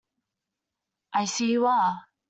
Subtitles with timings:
[1.13, 2.07] I see you are.